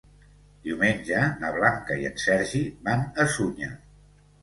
Diumenge 0.67 1.19
na 1.45 1.53
Blanca 1.59 1.99
i 2.01 2.09
en 2.13 2.19
Sergi 2.25 2.65
van 2.91 3.09
a 3.27 3.31
Sunyer. 3.39 3.75